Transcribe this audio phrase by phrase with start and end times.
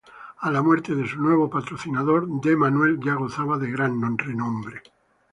[0.39, 2.55] A la muerte de su nuevo patrocinador, D.
[2.55, 4.81] Manuel ya gozaba de gran renombre.